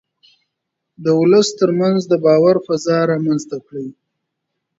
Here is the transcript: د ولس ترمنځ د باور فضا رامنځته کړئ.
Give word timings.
د 1.03 1.05
ولس 1.19 1.47
ترمنځ 1.59 1.99
د 2.07 2.13
باور 2.25 2.55
فضا 2.65 2.97
رامنځته 3.11 3.57
کړئ. 3.67 3.87